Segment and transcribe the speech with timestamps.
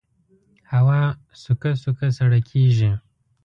[0.73, 1.01] هوا
[1.41, 2.91] سوکه سوکه سړه کېږي